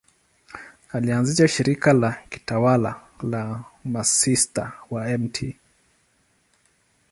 [0.91, 2.77] Alianzisha shirika la kitawa
[3.23, 5.55] la Masista wa Mt.